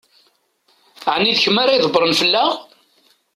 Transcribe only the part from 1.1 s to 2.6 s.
Ɛni d kemm ara ydebbṛen fell-aɣ?